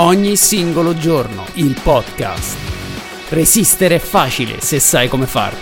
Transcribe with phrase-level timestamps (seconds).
[0.00, 3.32] Ogni singolo giorno, il podcast.
[3.32, 5.58] Resistere è facile se sai come farlo.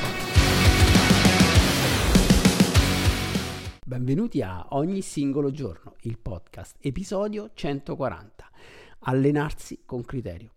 [3.83, 8.51] Benvenuti a Ogni singolo giorno, il podcast, episodio 140.
[9.05, 10.51] Allenarsi con criterio.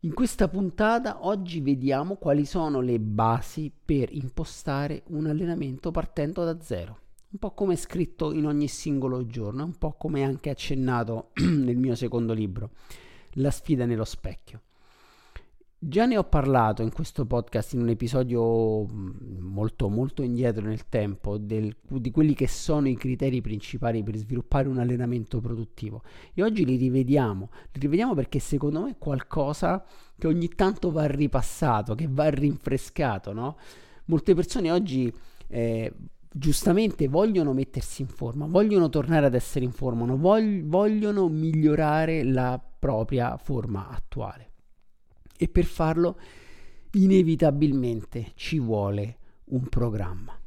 [0.00, 6.58] In questa puntata oggi vediamo quali sono le basi per impostare un allenamento partendo da
[6.62, 7.01] zero
[7.32, 11.94] un po' come scritto in ogni singolo giorno, un po' come anche accennato nel mio
[11.94, 12.72] secondo libro,
[13.32, 14.60] La sfida nello specchio.
[15.78, 20.88] Già ne ho parlato in questo podcast in un episodio mm, molto molto indietro nel
[20.88, 26.02] tempo del, di quelli che sono i criteri principali per sviluppare un allenamento produttivo
[26.34, 29.84] e oggi li rivediamo, li rivediamo perché secondo me è qualcosa
[30.16, 33.56] che ogni tanto va ripassato, che va rinfrescato, no?
[34.04, 35.12] Molte persone oggi
[35.48, 35.92] eh,
[36.32, 42.62] giustamente vogliono mettersi in forma, vogliono tornare ad essere in forma, vog- vogliono migliorare la
[42.78, 44.50] propria forma attuale.
[45.36, 46.18] E per farlo
[46.92, 50.41] inevitabilmente ci vuole un programma.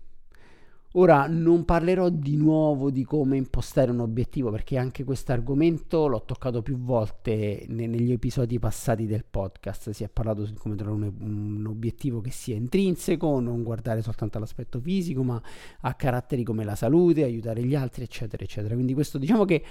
[0.98, 6.24] Ora non parlerò di nuovo di come impostare un obiettivo perché anche questo argomento l'ho
[6.24, 9.90] toccato più volte ne- negli episodi passati del podcast.
[9.90, 14.38] Si è parlato di come trovare un, un, obiettivo che sia intrinseco, non guardare soltanto
[14.38, 15.42] all'aspetto fisico, ma
[15.82, 18.74] a caratteri come la salute, aiutare gli altri, eccetera, eccetera.
[18.74, 19.62] Quindi questo diciamo che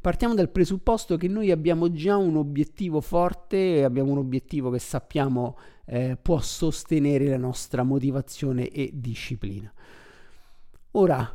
[0.00, 5.56] partiamo dal presupposto che noi abbiamo già un obiettivo forte, abbiamo un obiettivo che sappiamo
[5.86, 9.72] eh, può sostenere la nostra motivazione e disciplina.
[10.96, 11.28] Ora,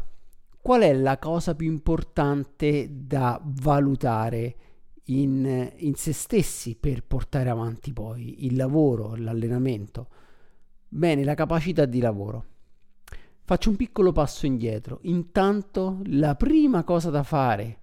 [0.62, 4.56] qual è la cosa più importante da valutare
[5.06, 10.08] in, in, se stessi per portare avanti poi il lavoro, l'allenamento?
[10.88, 12.46] Bene, la capacità di lavoro.
[13.44, 15.00] Faccio un piccolo passo indietro.
[15.04, 17.80] Intanto la prima cosa da fare,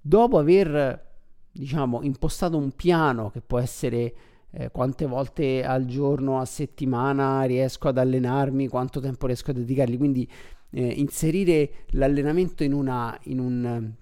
[0.00, 1.12] dopo aver
[1.52, 4.14] diciamo impostato un piano che può essere
[4.50, 9.96] eh, quante volte al giorno, a settimana riesco ad allenarmi, quanto tempo riesco a dedicargli,
[9.96, 10.28] quindi
[10.74, 13.92] eh, inserire l'allenamento in una, in, un,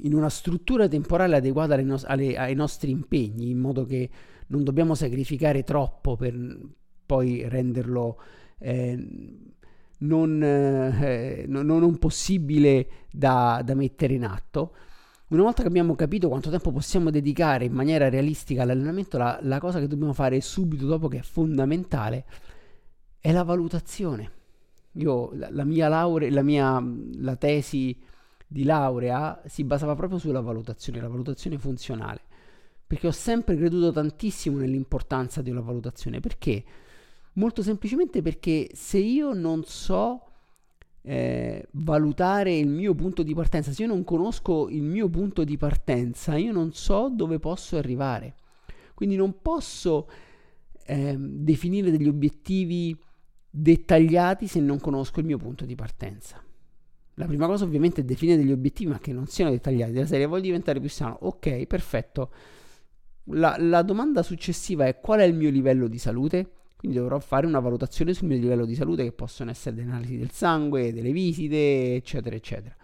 [0.00, 4.08] in una, struttura temporale adeguata alle no- alle, ai nostri impegni, in modo che
[4.48, 6.34] non dobbiamo sacrificare troppo per
[7.06, 8.20] poi renderlo
[8.58, 8.96] eh,
[9.98, 14.74] non, eh, non, non, possibile da, da mettere in atto.
[15.28, 19.58] Una volta che abbiamo capito quanto tempo possiamo dedicare in maniera realistica all'allenamento, la, la,
[19.58, 22.26] cosa che dobbiamo fare subito dopo, che è fondamentale,
[23.18, 24.41] è la valutazione.
[24.92, 26.82] Io, la, la mia laurea, la mia
[27.14, 27.96] la tesi
[28.46, 32.20] di laurea si basava proprio sulla valutazione, la valutazione funzionale,
[32.86, 36.20] perché ho sempre creduto tantissimo nell'importanza di una valutazione.
[36.20, 36.62] Perché?
[37.34, 40.26] Molto semplicemente perché se io non so
[41.00, 45.56] eh, valutare il mio punto di partenza, se io non conosco il mio punto di
[45.56, 48.34] partenza, io non so dove posso arrivare.
[48.94, 50.08] Quindi non posso
[50.84, 52.96] eh, definire degli obiettivi
[53.54, 56.42] dettagliati se non conosco il mio punto di partenza.
[57.16, 60.24] La prima cosa ovviamente è definire degli obiettivi ma che non siano dettagliati, della serie
[60.24, 62.30] voglio diventare più sano, ok, perfetto.
[63.24, 66.50] La, la domanda successiva è qual è il mio livello di salute?
[66.76, 70.16] Quindi dovrò fare una valutazione sul mio livello di salute che possono essere delle analisi
[70.16, 72.74] del sangue, delle visite, eccetera, eccetera.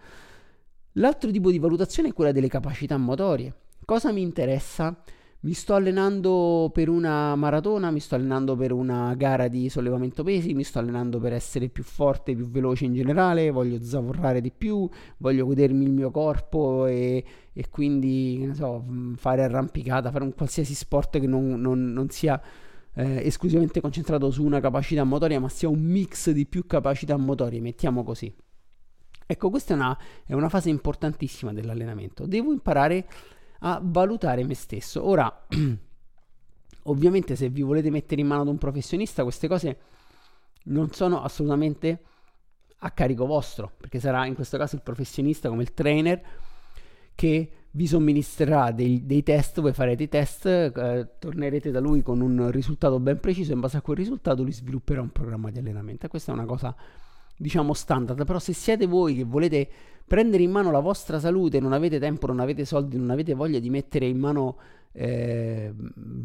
[0.93, 3.53] L'altro tipo di valutazione è quella delle capacità motorie.
[3.83, 5.03] Cosa mi interessa?
[5.41, 10.53] Mi sto allenando per una maratona, mi sto allenando per una gara di sollevamento pesi,
[10.53, 14.89] mi sto allenando per essere più forte, più veloce in generale, voglio zavorrare di più,
[15.17, 17.23] voglio godermi il mio corpo e,
[17.53, 18.83] e quindi so,
[19.15, 22.41] fare arrampicata, fare un qualsiasi sport che non, non, non sia
[22.95, 27.61] eh, esclusivamente concentrato su una capacità motoria, ma sia un mix di più capacità motorie,
[27.61, 28.33] mettiamo così.
[29.25, 32.25] Ecco, questa è una, è una fase importantissima dell'allenamento.
[32.25, 33.07] Devo imparare
[33.59, 35.05] a valutare me stesso.
[35.05, 35.47] Ora,
[36.83, 39.77] ovviamente se vi volete mettere in mano ad un professionista, queste cose
[40.65, 42.03] non sono assolutamente
[42.79, 46.21] a carico vostro, perché sarà in questo caso il professionista come il trainer
[47.15, 52.21] che vi somministrerà dei, dei test, voi farete i test, eh, tornerete da lui con
[52.21, 56.07] un risultato ben preciso in base a quel risultato lui svilupperà un programma di allenamento.
[56.07, 56.75] Questa è una cosa
[57.39, 59.69] diciamo standard, però se siete voi che volete
[60.05, 63.59] prendere in mano la vostra salute, non avete tempo, non avete soldi, non avete voglia
[63.59, 64.57] di mettere in mano
[64.91, 65.73] eh,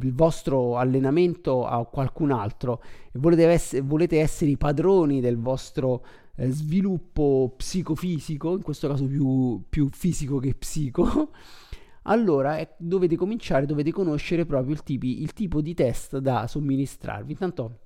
[0.01, 2.83] il vostro allenamento a qualcun altro
[3.13, 9.07] e volete, ess- volete essere i padroni del vostro eh, sviluppo psicofisico, in questo caso
[9.07, 11.31] più, più fisico che psico,
[12.05, 17.31] allora eh, dovete cominciare, dovete conoscere proprio il, tipi, il tipo di test da somministrarvi.
[17.31, 17.79] Intanto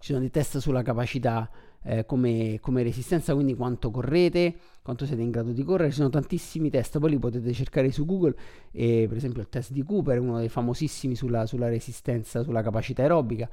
[0.00, 1.48] ci sono dei test sulla capacità
[1.82, 5.90] eh, come, come, resistenza, quindi quanto correte, quanto siete in grado di correre.
[5.90, 8.36] Ci sono tantissimi test, poi li potete cercare su Google,
[8.70, 13.02] e, per esempio il test di Cooper, uno dei famosissimi sulla, sulla resistenza, sulla capacità
[13.02, 13.48] aerobica.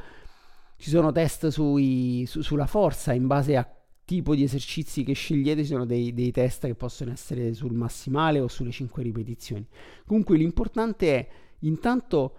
[0.75, 3.67] Ci sono test sui, su, sulla forza in base a
[4.05, 8.39] tipo di esercizi che scegliete, ci sono dei, dei, test che possono essere sul massimale
[8.39, 9.67] o sulle 5 ripetizioni.
[10.05, 11.27] Comunque l'importante è
[11.61, 12.35] intanto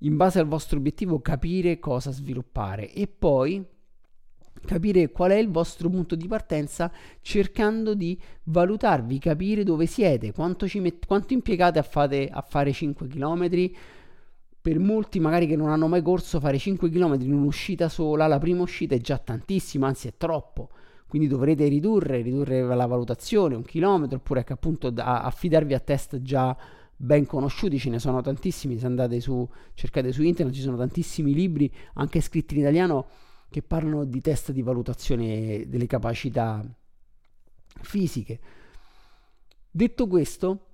[0.00, 3.64] in base al vostro obiettivo capire cosa sviluppare e poi
[4.64, 10.66] capire qual è il vostro punto di partenza cercando di valutarvi, capire dove siete, quanto,
[10.74, 13.70] met- quanto impiegate a, fate, a fare 5 km.
[14.62, 18.38] Per molti magari che non hanno mai corso fare 5 km in un'uscita sola, la
[18.38, 20.68] prima uscita è già tantissimo, anzi è troppo.
[21.06, 26.20] Quindi dovrete ridurre, ridurre la valutazione, un chilometro, oppure che appunto da, affidarvi a test
[26.20, 26.56] già
[26.94, 31.32] ben conosciuti, ce ne sono tantissimi, se andate su, cercate su internet, ci sono tantissimi
[31.32, 33.06] libri, anche scritti in italiano,
[33.50, 36.64] che parlano di test di valutazione delle capacità
[37.82, 38.38] fisiche.
[39.70, 40.66] Detto questo,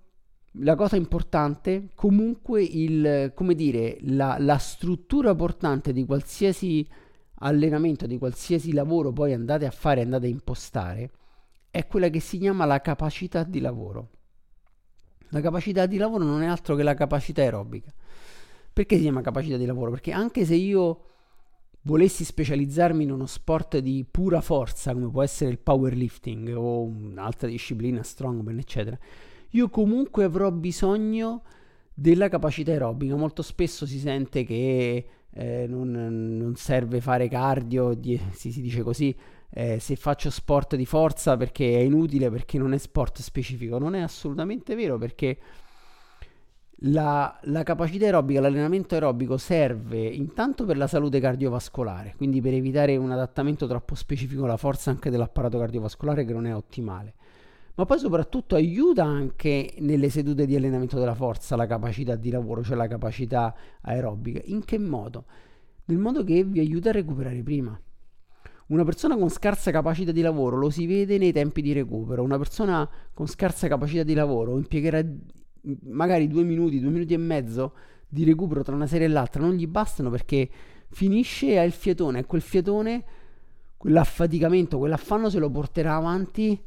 [0.60, 6.86] la cosa importante, comunque, il, come dire, la, la struttura portante di qualsiasi
[7.40, 11.10] allenamento, di qualsiasi lavoro poi andate a fare, andate a impostare,
[11.70, 14.10] è quella che si chiama la capacità di lavoro.
[15.30, 17.92] La capacità di lavoro non è altro che la capacità aerobica.
[18.72, 19.90] Perché si chiama capacità di lavoro?
[19.90, 21.00] Perché anche se io
[21.86, 27.48] volessi specializzarmi in uno sport di pura forza, come può essere il powerlifting o un'altra
[27.48, 28.98] disciplina, strongman, eccetera,
[29.50, 31.42] io comunque avrò bisogno
[31.94, 33.14] della capacità aerobica.
[33.14, 38.82] Molto spesso si sente che eh, non, non, serve fare cardio, di, si, si dice
[38.82, 39.16] così,
[39.50, 43.78] eh, se faccio sport di forza perché è inutile, perché non è sport specifico.
[43.78, 45.38] Non è assolutamente vero perché
[46.80, 52.96] la, la, capacità aerobica, l'allenamento aerobico serve intanto per la salute cardiovascolare, quindi per evitare
[52.96, 57.14] un adattamento troppo specifico alla forza anche dell'apparato cardiovascolare che non è ottimale.
[57.76, 62.62] Ma poi soprattutto aiuta anche nelle sedute di allenamento della forza la capacità di lavoro,
[62.62, 64.40] cioè la capacità aerobica.
[64.44, 65.24] In che modo?
[65.86, 67.78] Nel modo che vi aiuta a recuperare prima.
[68.68, 72.22] Una persona con scarsa capacità di lavoro lo si vede nei tempi di recupero.
[72.22, 75.04] Una persona con scarsa capacità di lavoro impiegherà
[75.84, 77.74] magari due minuti, due minuti e mezzo
[78.08, 79.42] di recupero tra una serie e l'altra.
[79.42, 80.48] Non gli bastano perché
[80.90, 83.04] finisce e ha il fiatone e quel fiatone,
[83.76, 86.60] quell'affaticamento, quell'affanno se lo porterà avanti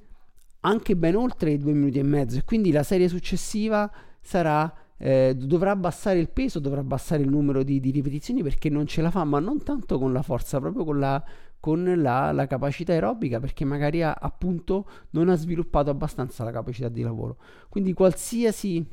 [0.61, 2.37] anche ben oltre i due minuti e mezzo.
[2.37, 3.91] E quindi la serie successiva
[4.21, 8.85] sarà eh, dovrà abbassare il peso, dovrà abbassare il numero di, di, ripetizioni perché non
[8.85, 11.23] ce la fa, ma non tanto con la forza, proprio con la,
[11.59, 16.89] con la, la capacità aerobica, perché magari ha, appunto non ha sviluppato abbastanza la capacità
[16.89, 17.37] di lavoro.
[17.69, 18.85] Quindi qualsiasi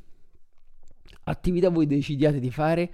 [1.24, 2.90] attività voi decidiate di fare,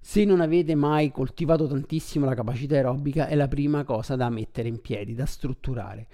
[0.00, 4.68] se non avete mai coltivato tantissimo la capacità aerobica, è la prima cosa da mettere
[4.68, 6.08] in piedi, da strutturare.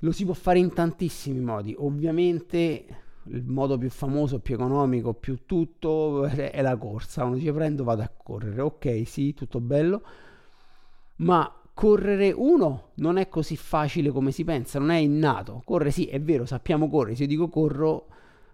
[0.00, 2.86] Lo si può fare in tantissimi modi, ovviamente
[3.28, 7.24] il modo più famoso, più economico, più tutto è la corsa.
[7.24, 8.60] Uno dice prendo, vado a correre.
[8.60, 10.02] Ok, sì, tutto bello.
[11.16, 15.60] Ma correre, uno, non è così facile come si pensa, non è innato.
[15.64, 17.16] Correre, sì, è vero, sappiamo correre.
[17.16, 18.06] Se io dico corro,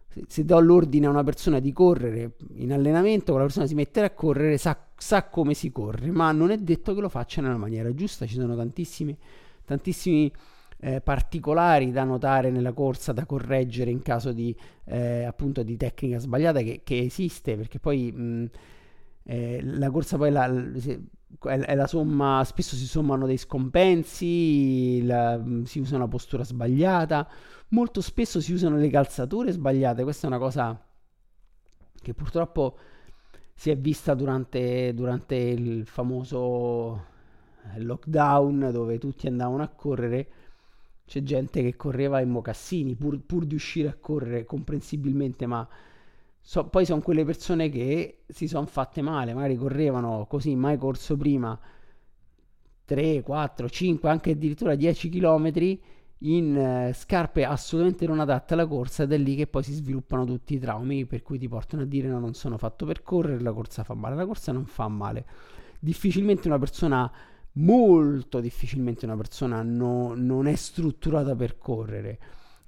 [0.08, 4.06] se, se do l'ordine a una persona di correre in allenamento, quella persona si metterà
[4.06, 7.58] a correre, sa, sa come si corre, ma non è detto che lo faccia nella
[7.58, 8.26] maniera giusta.
[8.26, 9.16] Ci sono tantissimi,
[9.64, 10.32] tantissimi
[10.80, 14.56] eh, particolari da notare nella corsa, da correggere in caso di,
[14.86, 18.50] eh, appunto, di tecnica sbagliata che, che, esiste, perché poi mh,
[19.24, 20.98] eh, la corsa poi la, è,
[21.38, 27.28] è, la somma, spesso si sommano dei scompensi, la, mh, si usa una postura sbagliata,
[27.68, 30.84] molto spesso si usano le calzature sbagliate, questa è una cosa
[32.02, 32.78] che purtroppo
[33.54, 37.08] si è vista durante, durante il famoso
[37.76, 40.28] lockdown dove tutti andavano a correre
[41.10, 45.68] c'è gente che correva in mocassini pur, pur di uscire a correre comprensibilmente, ma
[46.50, 51.16] so, poi sono quelle persone che si sono fatte male, magari correvano così, mai corso
[51.16, 51.56] prima
[52.86, 55.78] 3, 4, 5, anche addirittura 10 km
[56.22, 60.24] in eh, scarpe assolutamente non adatte alla corsa ed è lì che poi si sviluppano
[60.24, 63.40] tutti i traumi per cui ti portano a dire no non sono fatto per correre,
[63.40, 65.24] la corsa fa male, la corsa non fa male.
[65.78, 67.08] Difficilmente una persona
[67.52, 72.18] molto difficilmente una persona no, non è strutturata per correre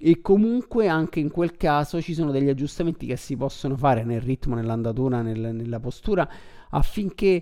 [0.05, 4.19] e comunque anche in quel caso ci sono degli aggiustamenti che si possono fare nel
[4.19, 6.29] ritmo, nell'andatura, nel, nella postura
[6.71, 7.41] affinché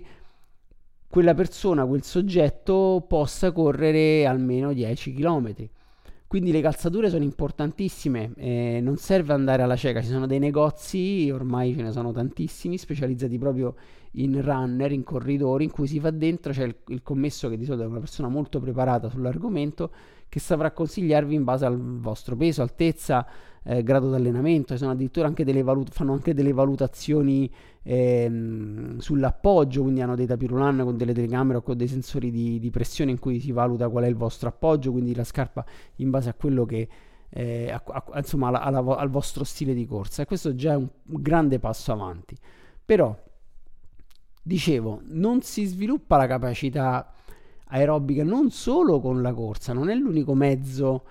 [1.08, 5.54] quella persona, quel soggetto possa correre almeno 10 km.
[6.28, 11.30] Quindi le calzature sono importantissime, eh, non serve andare alla cieca, ci sono dei negozi,
[11.34, 13.74] ormai ce ne sono tantissimi, specializzati proprio
[14.12, 17.64] in runner, in corridori, in cui si va dentro, c'è il, il commesso che di
[17.64, 19.90] solito è una persona molto preparata sull'argomento,
[20.32, 23.26] che saprà consigliarvi in base al vostro peso, altezza,
[23.64, 29.82] eh, grado di allenamento, sono addirittura anche delle valut- fanno anche delle valutazioni ehm, sull'appoggio,
[29.82, 33.18] quindi hanno dei tapirulan con delle telecamere o con dei sensori di, di, pressione in
[33.18, 36.64] cui si valuta qual è il vostro appoggio, quindi la scarpa in base a quello
[36.64, 36.88] che
[37.28, 40.76] eh, a, a, insomma alla, alla, al vostro stile di corsa e questo già è
[40.76, 42.34] un grande passo avanti.
[42.86, 43.14] Però
[44.42, 47.12] dicevo, non si sviluppa la capacità
[47.72, 51.04] aerobica non solo con la corsa, non è l'unico mezzo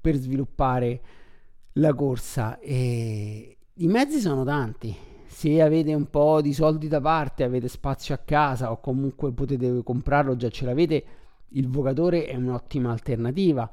[0.00, 1.00] per sviluppare
[1.72, 2.58] la corsa.
[2.58, 4.94] E I mezzi sono tanti.
[5.26, 9.82] Se avete un po' di soldi da parte, avete spazio a casa o comunque potete
[9.82, 11.04] comprarlo, già ce l'avete,
[11.48, 13.68] il vocatore è un'ottima alternativa.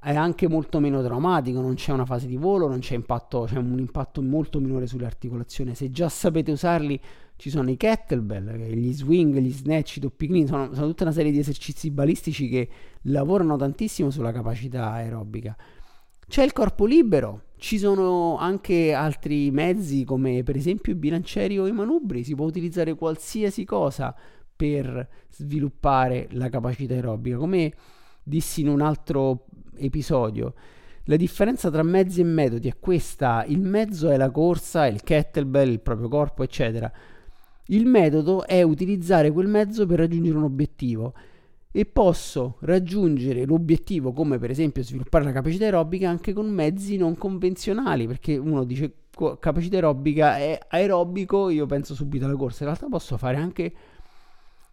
[0.00, 3.56] È anche molto meno traumatico, non c'è una fase di volo, non c'è impatto, c'è
[3.56, 5.74] un impatto molto minore sulle articolazioni.
[5.74, 7.00] Se già sapete usarli,
[7.44, 11.12] ci sono i kettlebell, gli swing, gli snatch, i doppi clean, sono, sono tutta una
[11.12, 12.66] serie di esercizi balistici che
[13.02, 15.54] lavorano tantissimo sulla capacità aerobica.
[16.26, 21.66] C'è il corpo libero, ci sono anche altri mezzi come per esempio i bilancieri o
[21.66, 24.16] i manubri, si può utilizzare qualsiasi cosa
[24.56, 27.36] per sviluppare la capacità aerobica.
[27.36, 27.74] Come
[28.22, 29.44] dissi in un altro
[29.76, 30.54] episodio,
[31.04, 35.68] la differenza tra mezzi e metodi è questa, il mezzo è la corsa, il kettlebell,
[35.68, 36.90] il proprio corpo, eccetera.
[37.68, 41.14] Il metodo è utilizzare quel mezzo per raggiungere un obiettivo.
[41.70, 47.16] E posso raggiungere l'obiettivo come per esempio sviluppare la capacità aerobica anche con mezzi non
[47.16, 48.92] convenzionali perché uno dice
[49.40, 52.62] capacità aerobica è aerobico io penso subito alla corsa.
[52.62, 53.72] In realtà posso fare anche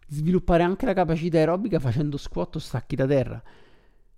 [0.06, 3.42] sviluppare anche la capacità aerobica facendo squat o stacchi da terra.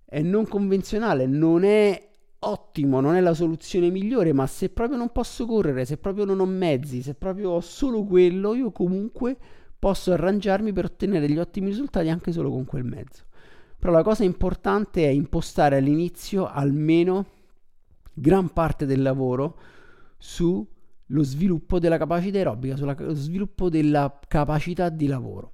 [0.04, 2.10] È non convenzionale non è
[2.48, 6.40] ottimo non è la soluzione migliore ma se proprio non posso correre se proprio non
[6.40, 9.36] ho mezzi se proprio ho solo quello io comunque
[9.84, 13.24] posso arrangiarmi per ottenere degli ottimi risultati anche solo con quel mezzo.
[13.78, 17.26] Però la cosa importante è impostare all'inizio almeno
[18.14, 19.58] gran parte del lavoro
[20.16, 25.52] sullo sviluppo della capacità aerobica, sullo sviluppo della capacità di lavoro.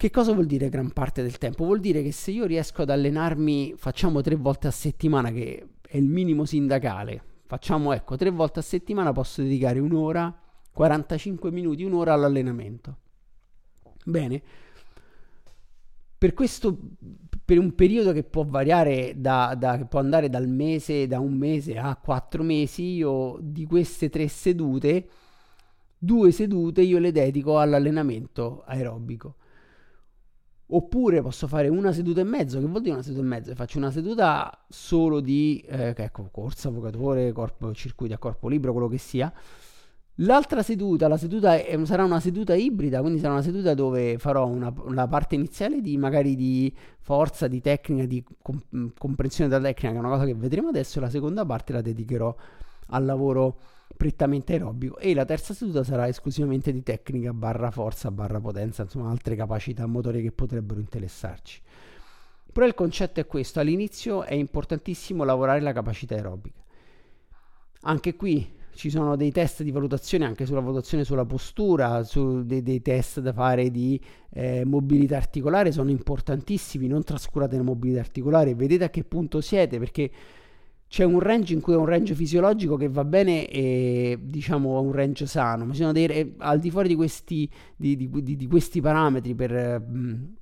[0.00, 1.66] Che cosa vuol dire gran parte del tempo?
[1.66, 5.98] Vuol dire che se io riesco ad allenarmi, facciamo tre volte a settimana, che è
[5.98, 10.34] il minimo sindacale, facciamo ecco tre volte a settimana, posso dedicare un'ora,
[10.72, 12.96] 45 minuti, un'ora all'allenamento.
[14.02, 14.42] Bene,
[16.16, 16.78] per questo,
[17.44, 21.34] per un periodo che può variare da, da, che può andare dal mese, da un
[21.34, 25.06] mese a quattro mesi, io di queste tre sedute,
[25.98, 29.34] due sedute io le dedico all'allenamento aerobico.
[30.72, 33.54] Oppure posso fare una seduta e mezzo, che vuol dire una seduta e mezzo?
[33.54, 38.88] Faccio una seduta solo di eh, ecco, corsa, avvocatore, corpo, circuiti a corpo libero, quello
[38.88, 39.32] che sia,
[40.22, 44.46] L'altra seduta, la seduta è, sarà una seduta ibrida, quindi sarà una seduta dove farò
[44.46, 49.92] una, una parte iniziale di magari di forza, di tecnica, di com- comprensione della tecnica,
[49.92, 52.34] che è una cosa che vedremo adesso, e la seconda parte la dedicherò
[52.88, 53.60] al lavoro
[53.96, 59.10] prettamente aerobico e la terza seduta sarà esclusivamente di tecnica barra forza barra potenza, insomma
[59.10, 61.60] altre capacità motorie che potrebbero interessarci.
[62.52, 66.60] Però il concetto è questo, all'inizio è importantissimo lavorare la capacità aerobica.
[67.82, 72.62] Anche qui ci sono dei test di valutazione anche sulla valutazione sulla postura, su dei,
[72.62, 78.54] dei test da fare di eh, mobilità articolare, sono importantissimi, non trascurate la mobilità articolare,
[78.54, 80.10] vedete a che punto siete perché
[80.90, 84.90] c'è un range in cui è un range fisiologico che va bene e diciamo un
[84.90, 88.80] range sano, ma ci sono dei, al di fuori di questi, di, di, di questi
[88.80, 89.80] parametri per...
[89.80, 90.34] Mh,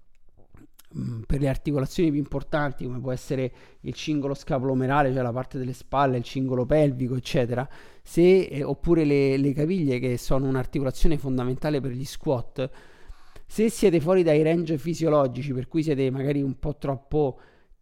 [0.96, 5.58] Mm, per le articolazioni più importanti come può essere il cingolo scapolomerale, cioè la parte
[5.58, 7.68] delle spalle, il cingolo pelvico, eccetera,
[8.02, 12.70] se, eh, oppure le, le caviglie che sono un'articolazione fondamentale per gli squat,
[13.46, 17.38] se siete fuori dai range fisiologici, per cui siete magari un po' troppo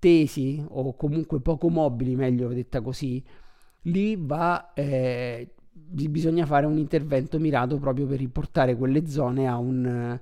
[0.06, 3.20] tesi o comunque poco mobili, meglio detta così,
[3.82, 10.20] lì va, eh, bisogna fare un intervento mirato proprio per riportare quelle zone a un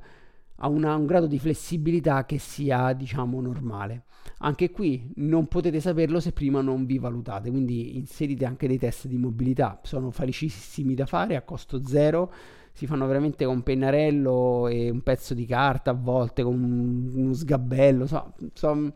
[0.58, 4.04] a una, un grado di flessibilità che sia diciamo normale.
[4.38, 9.06] Anche qui non potete saperlo se prima non vi valutate, quindi inserite anche dei test
[9.06, 12.32] di mobilità, sono felicissimi da fare a costo zero,
[12.72, 18.06] si fanno veramente con pennarello e un pezzo di carta a volte, con uno sgabello,
[18.06, 18.92] so, so,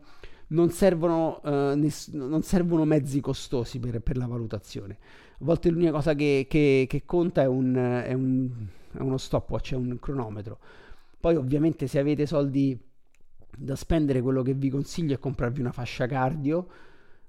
[0.49, 4.97] non, servono, uh, ness- non, servono, mezzi costosi per, per, la valutazione.
[5.33, 8.49] A volte l'unica cosa che, che, che conta è, un, è, un,
[8.91, 10.59] è uno stopwatch, è un cronometro
[11.19, 12.79] poi ovviamente se avete soldi
[13.57, 16.67] da spendere, quello che vi consiglio è comprarvi una fascia cardio,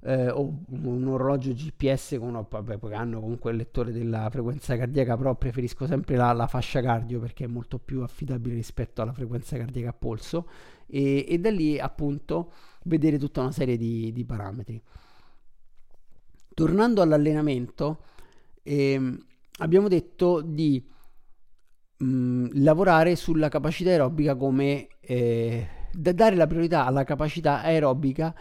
[0.02, 5.34] eh, o un orologio GPS con vabbè, hanno comunque il lettore della frequenza cardiaca, però
[5.34, 9.90] preferisco sempre la, la, fascia cardio perché è molto più affidabile rispetto alla frequenza cardiaca
[9.90, 10.48] a polso
[10.86, 12.52] e, e da lì appunto
[12.84, 14.82] vedere tutta una serie di, di parametri.
[16.54, 18.04] Tornando all'allenamento,
[18.62, 19.18] ehm,
[19.58, 20.82] abbiamo detto di
[21.98, 28.34] mh, mm, lavorare sulla capacità aerobica come eh, da dare la priorità alla capacità aerobica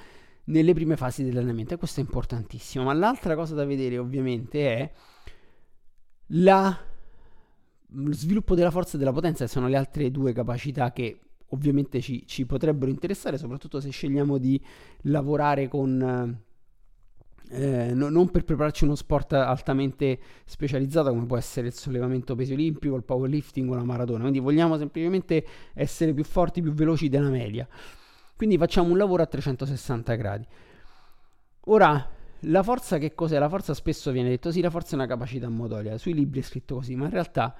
[0.49, 2.83] nelle prime fasi dell'allenamento e questo è importantissimo.
[2.83, 4.91] Ma l'altra cosa da vedere ovviamente è
[6.27, 6.77] la,
[7.87, 11.19] lo sviluppo della forza e della potenza, che sono le altre due capacità che
[11.51, 14.61] ovviamente ci, ci potrebbero interessare, soprattutto se scegliamo di
[15.03, 16.47] lavorare con...
[17.51, 22.53] Eh, no, non per prepararci uno sport altamente specializzato come può essere il sollevamento pesi
[22.53, 27.29] olimpico, il powerlifting o la maratona, quindi vogliamo semplicemente essere più forti, più veloci della
[27.29, 27.67] media.
[28.39, 30.47] Quindi facciamo un lavoro a 360 gradi.
[31.65, 32.09] Ora,
[32.43, 33.37] la forza che cos'è?
[33.37, 36.43] La forza spesso viene detto sì, la forza è una capacità motoria, sui libri è
[36.43, 37.53] scritto così, ma in realtà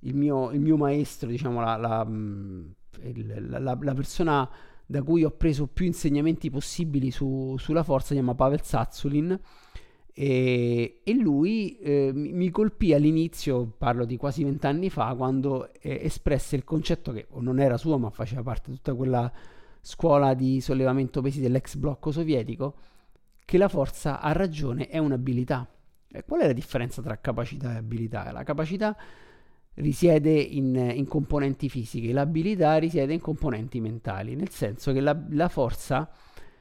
[0.00, 2.64] il mio, il mio maestro, diciamo la, la, mm,
[3.50, 4.50] la, la, persona
[4.84, 9.38] da cui ho preso più insegnamenti possibili su, sulla forza si chiama Pavel Zazulin
[10.12, 16.56] e, e lui eh, mi colpì all'inizio, parlo di quasi vent'anni fa, quando eh, espresse
[16.56, 19.32] il concetto che non era suo ma faceva parte di tutta quella
[19.86, 22.74] scuola di sollevamento pesi dell'ex blocco sovietico,
[23.44, 25.64] che la forza a ragione è un'abilità.
[26.10, 28.32] E qual è la differenza tra capacità e abilità?
[28.32, 28.96] La capacità
[29.74, 35.48] risiede in, in componenti fisiche, l'abilità risiede in componenti mentali, nel senso che la, la
[35.48, 36.10] forza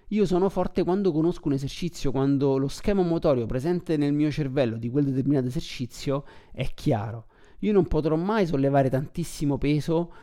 [0.10, 4.78] io sono forte quando conosco un esercizio, quando lo schema motorio presente nel mio cervello
[4.78, 7.26] di quel determinato esercizio è chiaro.
[7.62, 10.14] Io non potrò mai sollevare tantissimo peso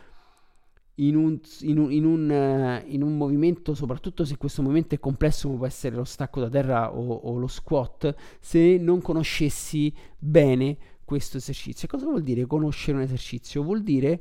[0.96, 4.98] in un, in, un, in, un, uh, in un, movimento, soprattutto se questo movimento è
[4.98, 9.92] complesso come può essere lo stacco da terra o, o lo squat, se non conoscessi
[10.18, 11.88] bene questo esercizio.
[11.88, 13.62] Cosa vuol dire conoscere un esercizio?
[13.62, 14.20] Vuol dire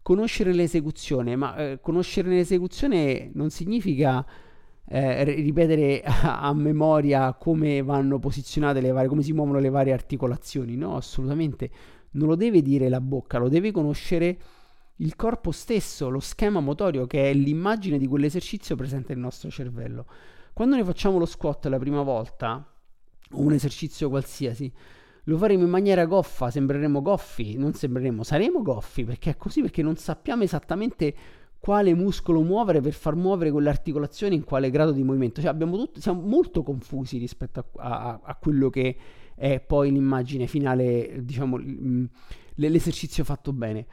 [0.00, 4.24] conoscere l'esecuzione, ma eh, conoscere l'esecuzione non significa
[4.88, 9.92] eh, ripetere a, a, memoria come vanno posizionate le varie, come si muovono le varie
[9.92, 11.70] articolazioni, no, assolutamente.
[12.12, 14.38] Non lo deve dire la bocca, lo deve conoscere
[14.96, 20.06] il corpo stesso, lo schema motorio che è l'immagine di quell'esercizio presente nel nostro cervello.
[20.52, 22.66] Quando noi facciamo lo squat la prima volta,
[23.32, 24.72] o un esercizio qualsiasi,
[25.24, 29.82] lo faremo in maniera goffa, sembreremo goffi, non sembreremo, saremo goffi perché è così, perché
[29.82, 31.14] non sappiamo esattamente
[31.58, 35.42] quale muscolo muovere per far muovere quell'articolazione in quale grado di movimento.
[35.42, 38.96] Cioè tutto, siamo molto confusi rispetto a, a, a, quello che
[39.34, 41.58] è poi l'immagine finale, diciamo,
[42.54, 43.86] l'esercizio fatto bene.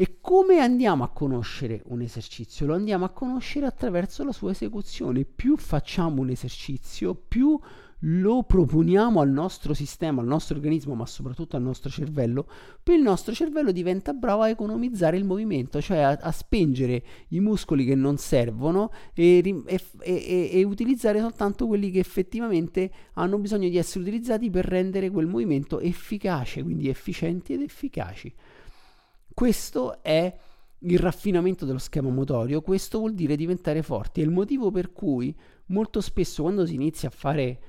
[0.00, 2.66] E come andiamo a conoscere un esercizio?
[2.66, 5.24] Lo andiamo a conoscere attraverso la sua esecuzione.
[5.24, 7.58] Più facciamo un esercizio, più
[8.02, 12.46] lo proponiamo al nostro sistema, al nostro organismo, ma soprattutto al nostro cervello,
[12.80, 17.40] più il nostro cervello diventa bravo a economizzare il movimento, cioè a, a spengere i
[17.40, 23.68] muscoli che non servono e, e, e, e utilizzare soltanto quelli che effettivamente hanno bisogno
[23.68, 28.32] di essere utilizzati per rendere quel movimento efficace, quindi efficienti ed efficaci.
[29.38, 30.36] Questo è
[30.78, 34.20] il raffinamento dello schema motorio, questo vuol dire diventare forti.
[34.20, 35.32] È il motivo per cui
[35.66, 37.60] molto spesso quando si inizia a fare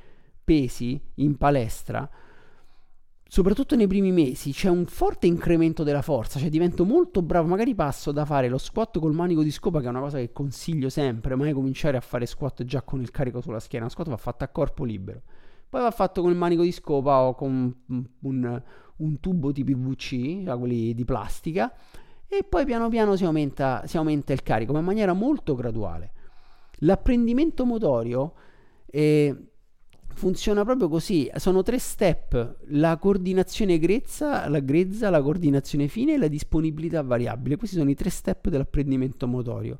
[0.44, 2.10] pesi in palestra,
[3.24, 7.76] soprattutto nei primi mesi, c'è un forte incremento della forza, cioè divento molto bravo, magari
[7.76, 10.90] passo da fare lo squat col manico di scopa, che è una cosa che consiglio
[10.90, 14.18] sempre, mai cominciare a fare squat già con il carico sulla schiena, lo squat va
[14.18, 15.22] fatto a corpo libero.
[15.70, 17.76] Poi va fatto con il manico di scopa o con
[18.22, 18.62] un,
[18.98, 21.72] un tubo di PVC, cioè quelli di plastica,
[22.28, 26.14] e poi piano piano si aumenta, si aumenta il carico, ma in maniera molto graduale.
[26.80, 28.34] L'apprendimento motorio
[28.88, 29.50] eh,
[30.14, 36.18] funziona proprio così, sono tre step, la coordinazione grezza, la grezza, la coordinazione fine e
[36.18, 37.58] la disponibilità variabile.
[37.58, 39.80] Questi sono i tre step dell'apprendimento motorio.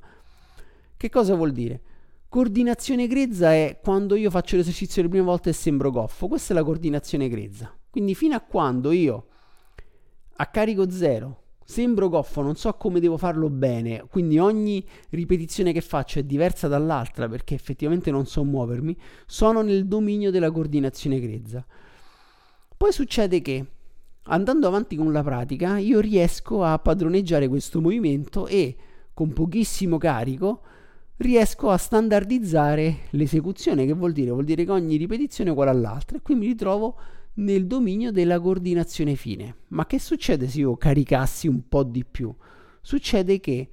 [0.96, 1.82] Che cosa vuol dire?
[2.30, 6.56] Coordinazione grezza è quando io faccio l'esercizio le prime volte e sembro goffo, questa è
[6.56, 7.76] la coordinazione grezza.
[7.90, 9.26] Quindi fino a quando io
[10.36, 15.82] a carico zero sembro goffo, non so come devo farlo bene, quindi ogni ripetizione che
[15.82, 21.66] faccio è diversa dall'altra perché effettivamente non so muovermi, sono nel dominio della coordinazione grezza.
[22.78, 23.66] Poi succede che
[24.26, 28.76] andando avanti con la pratica io riesco a padroneggiare questo movimento e
[29.16, 30.62] con pochissimo carico
[31.20, 34.32] riesco a standardizzare l'esecuzione, che vuol dire?
[34.32, 36.96] Vuol dire che ogni ripetizione è uguale all'altra e qui mi ritrovo
[37.36, 39.56] nel dominio della coordinazione fine.
[39.70, 42.34] Ma che succede se io caricassi un po' di più?
[42.82, 43.70] Succede che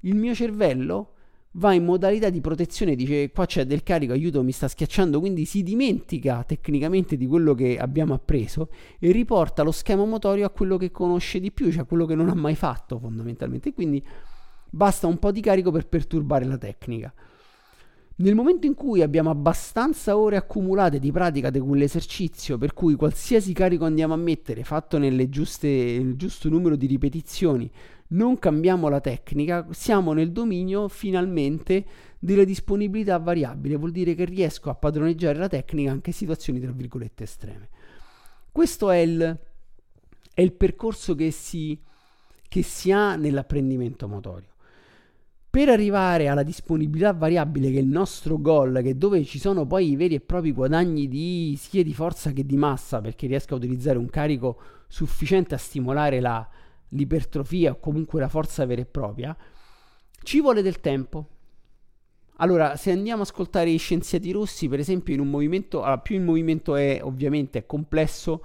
[0.00, 1.12] il mio cervello
[1.56, 5.44] va in modalità di protezione, dice qua c'è del carico, aiuto, mi sta schiacciando, quindi
[5.44, 8.68] si dimentica tecnicamente di quello che abbiamo appreso
[8.98, 12.14] e riporta lo schema motorio a quello che conosce di più, cioè a quello che
[12.14, 13.72] non ha mai fatto fondamentalmente.
[13.72, 14.04] Quindi
[14.70, 17.12] basta un po' di carico per perturbare la tecnica.
[18.18, 23.52] Nel momento in cui abbiamo abbastanza ore accumulate di pratica di quell'esercizio, per cui qualsiasi
[23.52, 27.70] carico andiamo a mettere, fatto nel giusto numero di ripetizioni,
[28.08, 31.84] non cambiamo la tecnica, siamo nel dominio finalmente
[32.18, 36.72] della disponibilità variabile, vuol dire che riesco a padroneggiare la tecnica anche in situazioni tra
[36.72, 37.68] virgolette estreme.
[38.50, 39.38] Questo è il,
[40.32, 41.78] è il percorso che si,
[42.48, 44.54] che si ha nell'apprendimento motorio.
[45.56, 49.92] Per arrivare alla disponibilità variabile che è il nostro goal, che dove ci sono poi
[49.92, 53.56] i veri e propri guadagni di, sia di forza che di massa, perché riesco a
[53.56, 56.46] utilizzare un carico sufficiente a stimolare la,
[56.90, 59.34] l'ipertrofia o comunque la forza vera e propria,
[60.24, 61.26] ci vuole del tempo.
[62.36, 66.16] Allora, se andiamo ad ascoltare gli scienziati russi, per esempio, in un movimento, allora, più
[66.16, 68.44] il movimento è ovviamente è complesso,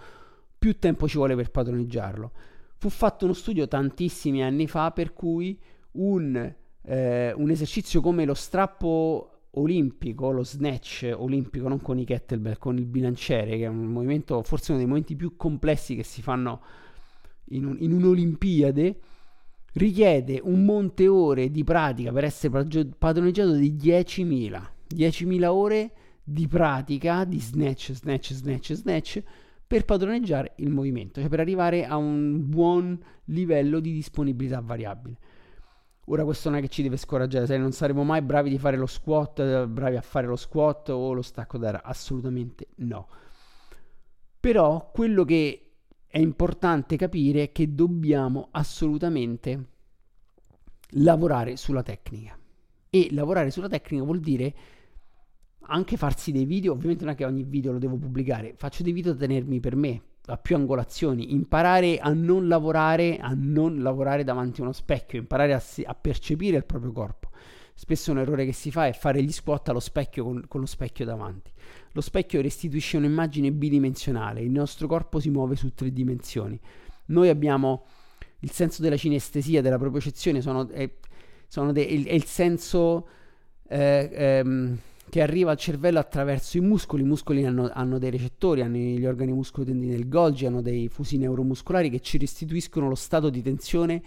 [0.58, 2.32] più tempo ci vuole per padroneggiarlo.
[2.78, 5.60] Fu fatto uno studio tantissimi anni fa per cui
[5.94, 12.58] un, eh, un esercizio come lo strappo olimpico, lo snatch olimpico, non con i kettlebell,
[12.58, 16.22] con il bilanciere, che è un movimento, forse uno dei movimenti più complessi che si
[16.22, 16.62] fanno
[17.50, 19.00] in, un, in un'Olimpiade
[19.74, 22.68] richiede un monte ore di pratica per essere
[22.98, 24.62] padroneggiato di 10.000
[24.94, 25.92] 10.000 ore
[26.24, 29.24] di pratica di snatch, snatch, snatch, snatch
[29.66, 35.18] per padroneggiare il movimento, cioè per arrivare a un buon livello di disponibilità variabile.
[36.12, 38.76] Ora questo non è che ci deve scoraggiare, se non saremo mai bravi di fare
[38.76, 43.08] lo squat, bravi a fare lo squat o lo stacco d'aria, assolutamente no.
[44.38, 45.72] Però quello che
[46.08, 49.68] è importante capire che dobbiamo assolutamente
[50.96, 52.38] lavorare sulla tecnica.
[52.90, 54.54] E lavorare sulla tecnica vuol dire
[55.62, 58.92] anche farsi dei video, ovviamente non è che ogni video lo devo pubblicare, faccio dei
[58.92, 64.24] video da tenermi per me, a più angolazioni, imparare a non lavorare, a non lavorare
[64.24, 67.30] davanti a uno specchio, imparare a, a percepire il proprio corpo.
[67.74, 70.68] Spesso un errore che si fa è fare gli squat allo specchio con, con lo
[70.68, 71.52] specchio davanti.
[71.94, 76.60] Lo specchio restituisce un'immagine bidimensionale, il nostro corpo si muove su tre dimensioni.
[77.08, 77.86] Noi abbiamo
[78.40, 80.90] il senso della cinestesia, della propiocezione, sono, è,
[81.48, 83.08] sono de, è, il senso
[83.68, 84.78] eh, ehm,
[85.12, 87.04] che arriva al cervello attraverso i muscoli.
[87.04, 91.18] I muscoli hanno, hanno dei recettori, hanno gli organi muscolotendini del Golgi, hanno dei fusi
[91.18, 94.02] neuromuscolari che ci restituiscono lo stato di tensione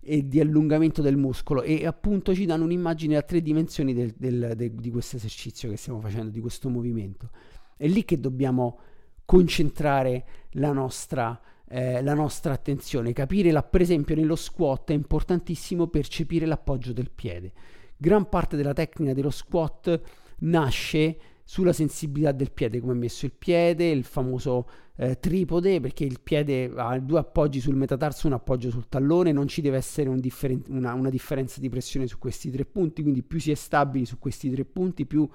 [0.00, 4.54] e di allungamento del muscolo e appunto ci danno un'immagine a tre dimensioni del, del,
[4.56, 7.28] de, di questo esercizio che stiamo facendo, di questo movimento.
[7.76, 8.78] È lì che dobbiamo
[9.26, 15.88] concentrare la nostra, eh, la nostra attenzione, capire, la, per esempio nello squat è importantissimo
[15.88, 17.52] percepire l'appoggio del piede.
[17.98, 20.00] Gran parte della tecnica dello squat
[20.40, 26.04] nasce sulla sensibilità del piede, come è messo il piede, il famoso eh, tripode, perché
[26.04, 30.10] il piede ha due appoggi sul metatarso, un appoggio sul tallone, non ci deve essere
[30.10, 33.54] un differen- una, una, differenza di pressione su questi tre punti, quindi più si è
[33.54, 35.26] stabili su questi tre punti, più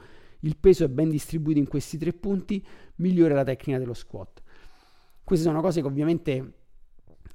[0.41, 2.63] il peso è ben distribuito in questi tre punti,
[2.97, 4.43] migliore la tecnica dello squat.
[5.23, 6.53] Queste sono cose che ovviamente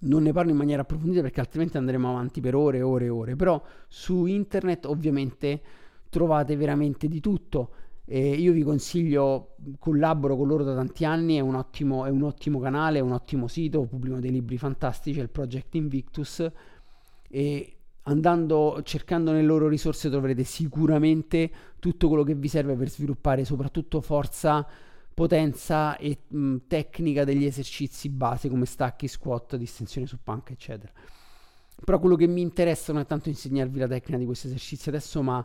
[0.00, 3.08] non ne parlo in maniera approfondita perché altrimenti andremo avanti per ore e ore e
[3.08, 5.62] ore, però su internet ovviamente
[6.08, 7.70] trovate veramente di tutto
[8.10, 12.22] e io vi consiglio, collaboro con loro da tanti anni, è un, ottimo, è un
[12.22, 16.50] ottimo canale, è un ottimo sito, pubblicano dei libri fantastici, è il Project Invictus
[17.28, 23.44] e andando, cercando nelle loro risorse troverete sicuramente tutto quello che vi serve per sviluppare
[23.44, 24.66] soprattutto forza,
[25.12, 30.90] potenza e mh, tecnica degli esercizi base come stacchi, squat, distensione su panca, eccetera.
[31.84, 35.22] Però quello che mi interessa non è tanto insegnarvi la tecnica di questi esercizi adesso,
[35.22, 35.44] ma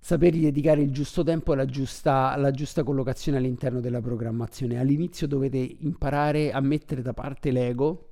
[0.00, 4.80] sapergli dedicare il giusto tempo e la giusta, la giusta collocazione all'interno della programmazione.
[4.80, 8.08] All'inizio dovete imparare a mettere da parte l'ego,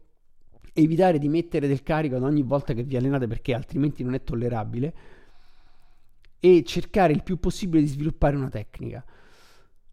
[0.75, 4.23] evitare di mettere del carico ad ogni volta che vi allenate perché altrimenti non è
[4.23, 4.95] tollerabile
[6.39, 9.05] e cercare il più possibile di sviluppare una tecnica.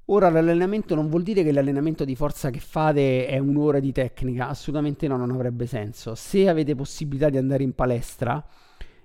[0.10, 4.50] Ora l'allenamento non vuol dire che l'allenamento di forza che fate è un'ora di tecnica,
[4.50, 6.14] assolutamente no, non avrebbe senso.
[6.14, 8.46] Se avete possibilità di andare in palestra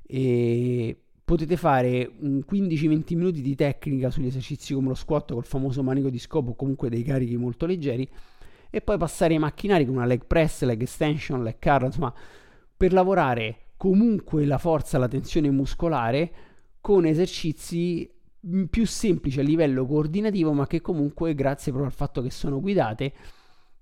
[0.07, 6.10] e potete fare 15-20 minuti di tecnica sugli esercizi come lo squat col famoso manico
[6.10, 8.08] di scopo o comunque dei carichi molto leggeri
[8.68, 12.12] e poi passare ai macchinari come una leg press, leg extension, leg curl, insomma,
[12.76, 16.32] per lavorare comunque la forza, la tensione muscolare
[16.80, 18.10] con esercizi
[18.68, 23.12] più semplici a livello coordinativo, ma che comunque, grazie proprio al fatto che sono guidate,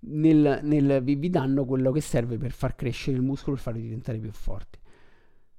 [0.01, 4.19] nel, nel, vi, danno quello che serve per far crescere il muscolo e farlo diventare
[4.19, 4.78] più forti.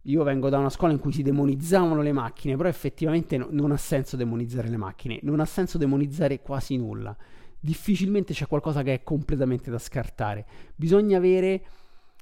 [0.03, 3.71] Io vengo da una scuola in cui si demonizzavano le macchine, però effettivamente no, non
[3.71, 7.15] ha senso demonizzare le macchine, non ha senso demonizzare quasi nulla.
[7.59, 10.45] Difficilmente c'è qualcosa che è completamente da scartare.
[10.75, 11.61] Bisogna avere,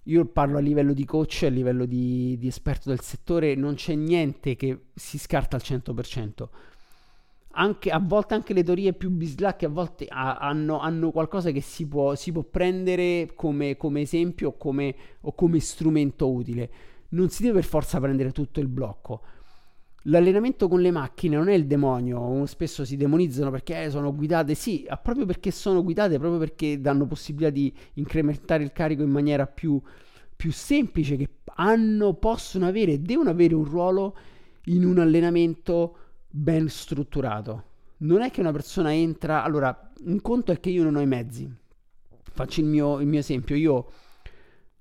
[0.03, 3.93] io parlo a livello di coach, a livello di, di esperto del settore, non c'è
[3.93, 6.47] niente che si scarta al 100%.
[7.59, 11.61] Anche, a volte anche le teorie più bislacche a volte ha, hanno, hanno, qualcosa che
[11.61, 16.69] si può, si può prendere come, come esempio come, o come strumento utile
[17.09, 19.21] non si deve per forza prendere tutto il blocco.
[20.03, 24.55] L'allenamento con le macchine non è il demonio, spesso si demonizzano perché eh, sono guidate,
[24.55, 29.45] sì, proprio perché sono guidate, proprio perché danno possibilità di incrementare il carico in maniera
[29.47, 29.81] più,
[30.33, 34.15] più semplice, che hanno, possono avere devono avere un ruolo
[34.65, 35.97] in un allenamento
[36.29, 37.63] ben strutturato.
[37.97, 41.07] Non è che una persona entra, allora, un conto è che io non ho i
[41.07, 41.51] mezzi.
[42.31, 43.91] Faccio il mio, il mio esempio, io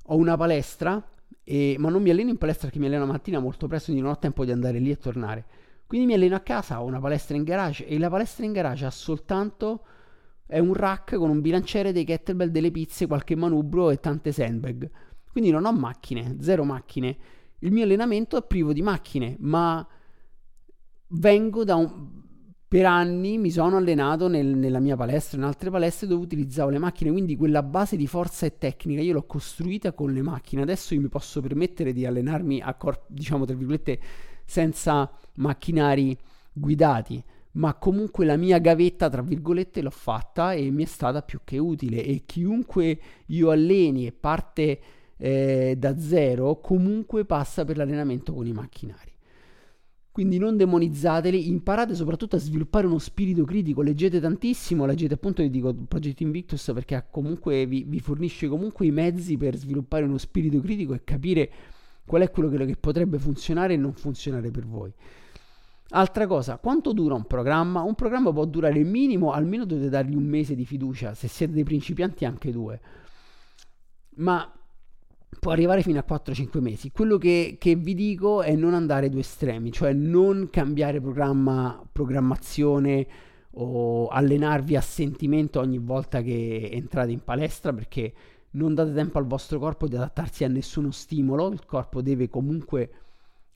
[0.09, 1.03] ho una palestra
[1.49, 4.03] e, ma non mi alleno in palestra perché mi alleno la mattina molto presto, quindi
[4.03, 5.47] non ho tempo di andare lì e tornare.
[5.87, 8.85] Quindi mi alleno a casa, ho una palestra in garage e la palestra in garage
[8.85, 9.85] ha soltanto
[10.45, 14.91] è un rack con un bilanciere dei kettlebell, delle pizze, qualche manubrio e tante sandbag.
[15.31, 17.17] Quindi non ho macchine, zero macchine.
[17.61, 19.87] Il mio allenamento è privo di macchine, ma
[21.11, 22.25] vengo da un
[22.69, 26.79] per anni mi sono allenato nel, nella mia palestra, in altre palestre dove utilizzavo le
[26.79, 30.63] macchine, quindi quella base di forza e tecnica io l'ho costruita con le macchine.
[30.63, 34.01] Adesso io mi posso permettere di allenarmi a corpo, diciamo tra virgolette,
[34.45, 36.17] senza macchinari
[36.53, 41.41] guidati, ma comunque la mia gavetta, tra virgolette, l'ho fatta e mi è stata più
[41.45, 44.81] che utile e chiunque io alleni e parte
[45.17, 49.15] eh, da zero, comunque passa per l'allenamento con i macchinari.
[50.17, 55.51] Quindi non demonizzateli, imparate soprattutto a sviluppare uno spirito critico, leggete tantissimo, leggete appunto, vi
[55.51, 60.59] dico, Project Invictus perché comunque vi, vi, fornisce comunque i mezzi per sviluppare uno spirito
[60.63, 61.51] critico e capire
[62.07, 64.91] qual è quello che, che potrebbe funzionare e non funzionare per voi.
[65.91, 67.83] Altra cosa, quanto dura un programma?
[67.83, 71.65] Un programma può durare minimo, almeno dovete dargli un mese di fiducia, se siete dei
[71.65, 72.81] principianti anche due.
[74.15, 74.51] Ma
[75.39, 76.91] può arrivare fino a 4-5 mesi.
[76.91, 83.07] Quello che, che, vi dico è non andare due estremi, cioè non cambiare programma, programmazione
[83.59, 88.13] o allenarvi a sentimento ogni volta che entrate in palestra perché
[88.51, 92.91] non date tempo al vostro corpo di adattarsi a nessuno stimolo, il corpo deve comunque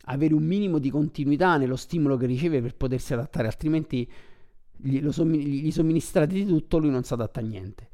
[0.04, 4.09] avere un minimo di continuità nello stimolo che riceve per potersi adattare, altrimenti
[4.76, 7.88] gli, sommi- gli somministrate di tutto, lui non si adatta a niente.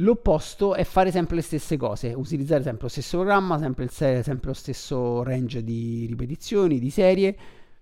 [0.00, 4.48] L'opposto è fare sempre le stesse cose, utilizzare sempre lo stesso programma, sempre, il, sempre
[4.48, 7.36] lo stesso range di ripetizioni, di serie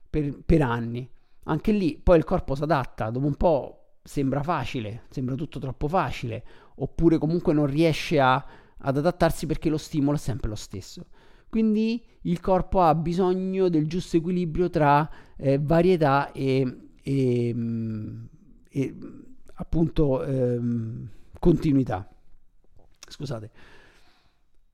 [0.08, 1.08] per, per anni.
[1.44, 5.88] Anche lì poi il corpo si adatta, dopo un po' sembra facile, sembra tutto troppo
[5.88, 6.42] facile,
[6.76, 8.42] oppure comunque non riesce a,
[8.78, 11.04] ad adattarsi perché lo stimolo è sempre lo stesso.
[11.50, 18.24] Quindi il corpo ha bisogno del giusto equilibrio tra eh, varietà e, e, mm,
[18.70, 18.96] e
[19.52, 20.24] appunto...
[20.24, 22.08] Ehm, continuità.
[23.08, 23.50] Scusate.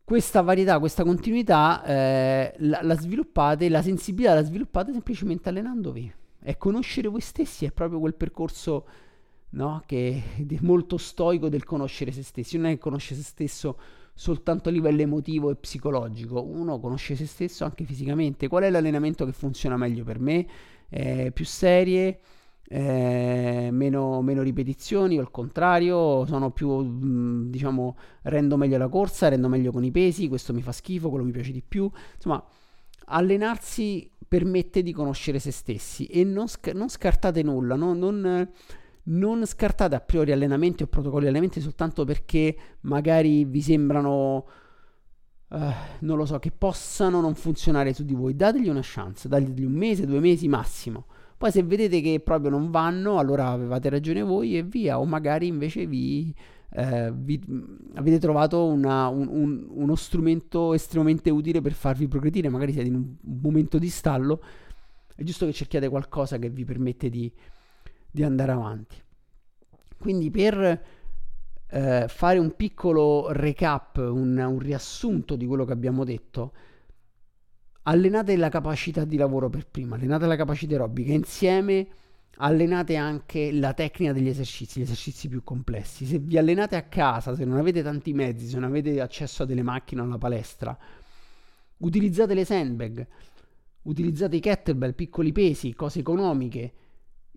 [0.04, 6.12] Questa varietà, questa continuità eh, la, la, sviluppate, la sensibilità la sviluppate semplicemente allenandovi.
[6.42, 8.86] E conoscere voi stessi è proprio quel percorso
[9.50, 12.56] no, che è molto stoico del conoscere se stessi.
[12.56, 13.78] Non è che conosce se stesso
[14.14, 18.48] soltanto a livello emotivo e psicologico, uno conosce se stesso anche fisicamente.
[18.48, 20.46] Qual è l'allenamento che funziona meglio per me?
[20.88, 22.20] Eh, più serie,
[22.74, 29.28] eh, meno, meno, ripetizioni o al contrario sono più mh, diciamo rendo meglio la corsa
[29.28, 32.42] rendo meglio con i pesi questo mi fa schifo quello mi piace di più insomma
[33.06, 37.92] allenarsi permette di conoscere se stessi e non, sc- non scartate nulla no?
[37.92, 38.50] non,
[39.02, 44.46] non, scartate a priori allenamenti o protocolli allenamenti soltanto perché magari vi sembrano
[45.48, 45.58] uh,
[45.98, 49.72] non lo so che possano non funzionare su di voi dategli una chance dategli un
[49.72, 51.04] mese due mesi massimo
[51.42, 55.48] poi se vedete che proprio non vanno, allora avevate ragione voi e via, o magari
[55.48, 56.32] invece vi,
[56.70, 57.42] eh, vi
[57.94, 62.94] avete trovato una, un, un, uno strumento estremamente utile per farvi progredire, magari siete in
[62.94, 64.40] un, un momento di stallo,
[65.16, 67.28] è giusto che cerchiate qualcosa che vi permette di,
[68.08, 69.02] di andare avanti.
[69.98, 70.84] Quindi per
[71.66, 76.52] eh, fare un piccolo recap, un, un riassunto di quello che abbiamo detto,
[77.84, 81.86] allenate la capacità di lavoro per prima, allenate la capacità aerobica, insieme
[82.36, 86.06] allenate anche la tecnica degli esercizi, gli esercizi più complessi.
[86.06, 89.46] Se vi allenate a casa, se non avete tanti mezzi, se non avete accesso a
[89.46, 90.76] delle macchine o alla palestra,
[91.78, 93.06] utilizzate le sandbag,
[93.82, 96.72] utilizzate i kettlebell, piccoli pesi, cose economiche,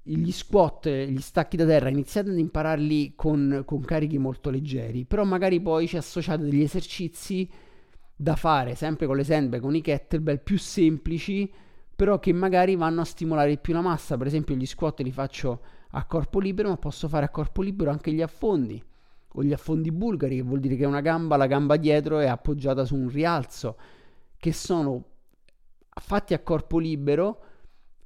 [0.08, 5.24] gli squat, gli stacchi da terra, iniziate ad impararli con, con carichi molto leggeri, però
[5.24, 7.50] magari poi ci associate degli esercizi
[8.16, 11.52] da fare sempre con le sandbag, con i kettlebell più semplici,
[11.96, 14.18] però che magari vanno a stimolare più la massa.
[14.18, 17.92] Per esempio, gli squat li faccio a corpo libero, ma posso fare a corpo libero
[17.92, 18.84] anche gli affondi
[19.38, 22.86] o gli affondi bulgari, che vuol dire che una gamba, la gamba dietro è appoggiata
[22.86, 23.78] su un rialzo,
[24.38, 25.04] che sono
[25.90, 27.40] fatti a corpo libero,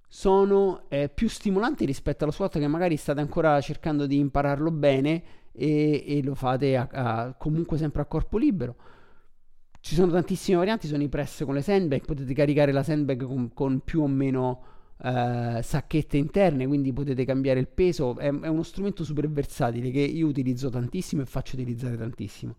[0.07, 5.23] sono eh, più stimolanti rispetto allo squat che magari state ancora cercando di impararlo bene
[5.51, 8.75] e, e lo fate a, a, comunque sempre a corpo libero.
[9.81, 13.53] Ci sono tantissime varianti, sono i press con le sandbag, potete caricare la sandbag con,
[13.53, 14.63] con più o meno
[15.01, 20.01] eh, sacchette interne, quindi potete cambiare il peso, è, è uno strumento super versatile che
[20.01, 22.55] io utilizzo tantissimo e faccio utilizzare tantissimo.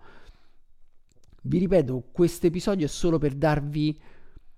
[1.43, 3.99] Vi ripeto, questo episodio è solo per darvi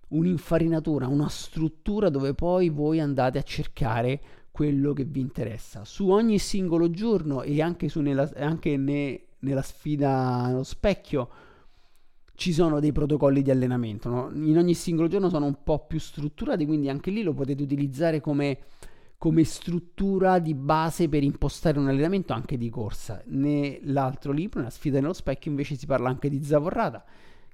[0.09, 4.21] un'infarinatura, una struttura dove poi voi andate a cercare
[4.51, 5.85] quello che vi interessa.
[5.85, 11.29] Su ogni singolo giorno e anche, nella, anche ne, nella sfida allo specchio
[12.43, 14.09] ci sono dei protocolli di allenamento.
[14.09, 14.29] No?
[14.35, 18.21] In ogni singolo giorno sono un po' più strutturati, quindi anche lì lo potete utilizzare
[18.21, 18.59] come,
[19.17, 23.23] come struttura di base per impostare un allenamento anche di corsa.
[23.27, 27.05] Nell'altro libro, nella sfida nello specchio, invece si parla anche di zavorrata,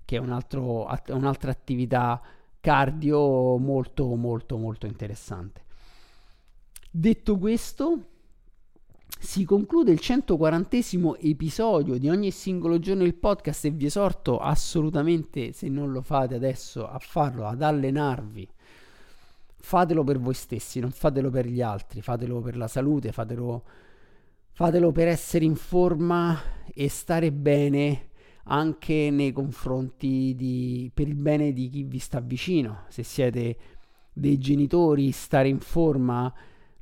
[0.06, 2.22] che è un altro, un'altra attività
[2.58, 5.64] cardio molto molto molto interessante.
[6.90, 8.04] Detto questo,
[9.18, 10.76] si conclude il 140
[11.20, 16.36] episodio di ogni singolo giorno del podcast e vi esorto assolutamente, se non lo fate
[16.36, 18.48] adesso, a farlo, ad allenarvi.
[19.60, 23.64] Fatelo per voi stessi, non fatelo per gli altri, fatelo per la salute, fatelo,
[24.52, 26.40] fatelo per essere in forma
[26.72, 28.10] e stare bene
[28.44, 32.84] anche nei confronti di, per il bene di chi vi sta vicino.
[32.88, 33.56] Se siete
[34.12, 36.32] dei genitori, stare in forma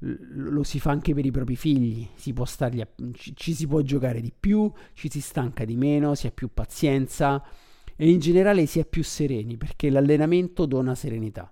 [0.01, 4.21] lo si fa anche per i propri figli, si a, ci, ci si può giocare
[4.21, 7.43] di più, ci si stanca di meno, si ha più pazienza
[7.97, 11.51] e in generale si è più sereni perché l'allenamento dona serenità.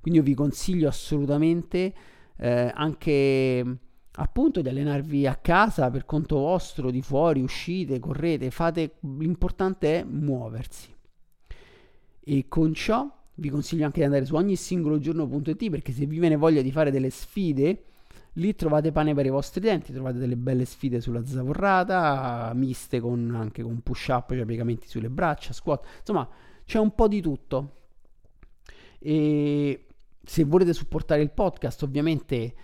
[0.00, 1.92] Quindi io vi consiglio assolutamente
[2.36, 3.78] eh, anche
[4.12, 10.04] appunto di allenarvi a casa per conto vostro, di fuori, uscite, correte, fate, l'importante è
[10.04, 10.94] muoversi.
[12.22, 16.18] E con ciò vi consiglio anche di andare su ogni singolo giorno.it perché se vi
[16.18, 17.84] viene voglia di fare delle sfide,
[18.34, 23.34] lì trovate pane per i vostri denti, trovate delle belle sfide sulla zavorrata, miste con,
[23.34, 26.28] anche con push up, cioè piegamenti sulle braccia, squat, insomma
[26.64, 27.76] c'è un po' di tutto.
[28.98, 29.86] E
[30.22, 32.54] se volete supportare il podcast, ovviamente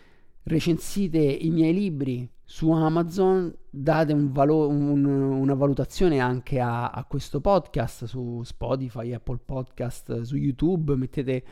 [0.47, 7.05] recensite i miei libri su Amazon, date un valo- un, una valutazione anche a, a,
[7.05, 11.45] questo podcast su Spotify, Apple Podcast, su YouTube, mettete,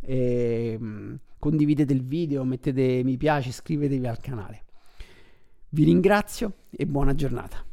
[0.00, 0.78] eh,
[1.38, 4.64] condividete il video, mettete mi piace, iscrivetevi al canale.
[5.68, 7.71] Vi ringrazio e buona giornata.